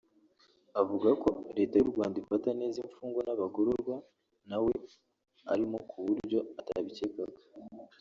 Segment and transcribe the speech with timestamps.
[0.81, 3.95] avuga ko Leta y’u Rwanda ifata neza imfungwa n’abagororwa
[4.49, 4.73] na we
[5.51, 7.41] ari mo ku buryo atabikekaga